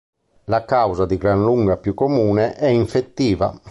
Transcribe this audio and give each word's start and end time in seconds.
La 0.45 0.65
causa 0.65 1.05
di 1.05 1.15
gran 1.17 1.43
lunga 1.43 1.77
più 1.77 1.93
comune 1.93 2.55
è 2.55 2.65
infettiva. 2.65 3.55